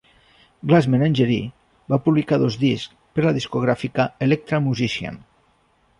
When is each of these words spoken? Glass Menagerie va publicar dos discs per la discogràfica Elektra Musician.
Glass 0.69 0.87
Menagerie 0.93 1.91
va 1.93 1.99
publicar 2.07 2.39
dos 2.45 2.57
discs 2.63 2.97
per 3.19 3.27
la 3.27 3.35
discogràfica 3.39 4.11
Elektra 4.29 4.65
Musician. 4.71 5.25